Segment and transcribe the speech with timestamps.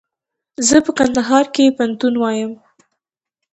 [0.67, 2.51] زه په کندهار کښي پوهنتون وایم.